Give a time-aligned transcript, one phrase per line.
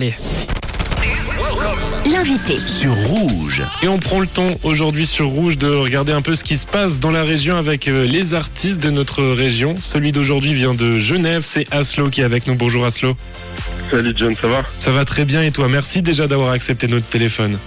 [0.00, 0.14] Allez.
[2.12, 2.56] L'invité.
[2.64, 3.62] sur Rouge.
[3.82, 6.66] Et on prend le temps aujourd'hui sur Rouge de regarder un peu ce qui se
[6.66, 9.74] passe dans la région avec euh, les artistes de notre région.
[9.80, 12.54] Celui d'aujourd'hui vient de Genève, c'est Aslo qui est avec nous.
[12.54, 13.16] Bonjour Aslo.
[13.90, 14.62] Salut John, ça va?
[14.78, 15.66] Ça va très bien et toi?
[15.66, 17.58] Merci déjà d'avoir accepté notre téléphone.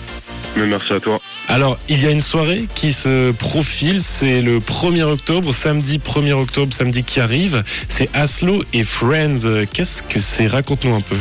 [0.55, 1.19] Mais merci à toi.
[1.49, 6.31] Alors, il y a une soirée qui se profile, c'est le 1er octobre, samedi 1er
[6.31, 7.61] octobre, samedi qui arrive.
[7.89, 9.65] C'est Aslo et Friends.
[9.73, 10.47] Qu'est-ce que c'est?
[10.47, 11.17] Raconte-nous un peu.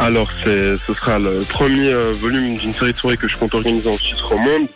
[0.00, 3.88] Alors, ce sera le premier euh, volume d'une série de soirées que je compte organiser
[3.88, 4.66] en Suisse romande.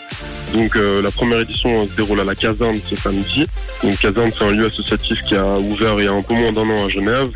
[0.54, 3.44] Donc, euh, la première édition se déroule à la Caserne ce samedi.
[3.82, 6.52] Donc, Caserne, c'est un lieu associatif qui a ouvert il y a un peu moins
[6.52, 7.28] d'un an à Genève.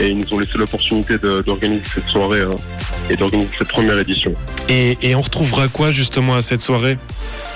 [0.00, 2.52] Et ils nous ont laissé l'opportunité d'organiser cette soirée euh,
[3.08, 4.34] et d'organiser cette première édition.
[4.68, 6.98] Et, et on retrouvera quoi justement à cette soirée?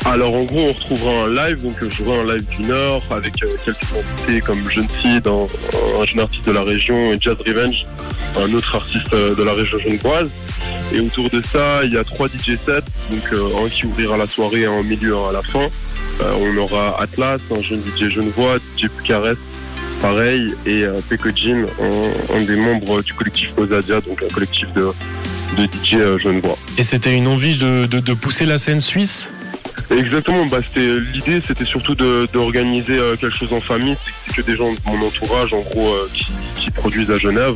[0.07, 1.63] Alors, en gros, on retrouvera un live.
[1.63, 5.47] Donc, euh, j'aurai un live d'une heure avec euh, quelques invités comme Jeune Seed, un,
[6.01, 7.85] un jeune artiste de la région, et Jazz Revenge,
[8.37, 10.31] un autre artiste euh, de la région genevoise.
[10.95, 14.17] Et autour de ça, il y a trois DJ sets, donc euh, un qui ouvrira
[14.17, 15.67] la soirée, un au milieu, un à la fin.
[16.21, 19.39] Euh, on aura Atlas, un jeune DJ genevois, DJ Bucarest,
[20.03, 24.67] pareil, et euh, Peko Jim, un, un des membres du collectif Osadia, donc un collectif
[24.75, 24.89] de,
[25.57, 26.59] de DJ euh, genevois.
[26.77, 29.31] Et c'était une envie de, de- de pousser la scène suisse?
[29.91, 34.37] Exactement, bah c'était l'idée c'était surtout de d'organiser euh, quelque chose en famille, c'est c'est
[34.43, 37.55] que des gens de mon entourage en gros euh, qui, qui produisent à Genève.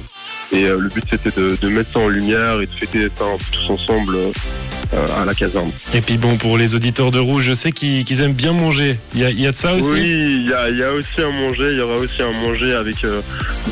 [0.53, 3.25] Et euh, le but c'était de, de mettre ça en lumière et de fêter ça
[3.51, 5.71] tous ensemble euh, à la caserne.
[5.95, 8.99] Et puis bon, pour les auditeurs de Rouge, je sais qu'ils aiment bien manger.
[9.15, 10.85] Il y a, il y a de ça aussi Oui, il y a, il y
[10.85, 13.21] a aussi à manger, il y aura aussi à manger avec euh,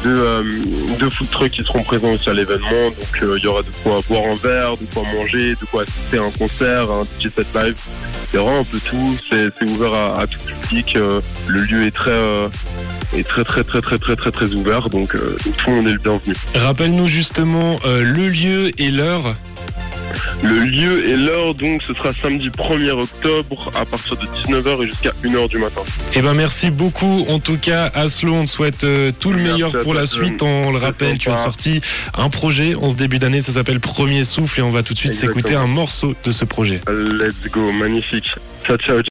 [0.03, 0.45] deux,
[0.99, 2.89] deux food trucks qui seront présents aussi à l'événement.
[2.89, 6.19] Donc il y aura de quoi boire un verre, de quoi manger, de quoi assister
[6.19, 7.77] à un concert, à un DJ set live.
[8.33, 10.99] Il y aura un peu tout, c'est ouvert à, à tout public.
[11.47, 12.11] le lieu est très,
[13.17, 15.89] est très très très très très très très ouvert, donc, euh, donc tout le monde
[15.89, 16.35] est le bienvenu.
[16.55, 19.35] Rappelle-nous justement euh, le lieu et l'heure.
[20.43, 24.87] Le lieu et l'heure, donc ce sera samedi 1er octobre à partir de 19h et
[24.87, 25.81] jusqu'à 1h du matin.
[26.15, 27.25] Eh ben merci beaucoup.
[27.29, 30.43] En tout cas, Aslo, on te souhaite euh, tout le Merci meilleur pour la suite.
[30.43, 31.81] On le rappelle, tu as sorti
[32.17, 33.41] un projet en ce début d'année.
[33.41, 36.45] Ça s'appelle Premier Souffle et on va tout de suite s'écouter un morceau de ce
[36.45, 36.81] projet.
[36.89, 38.35] Let's go, magnifique.
[38.67, 39.01] Ciao ciao.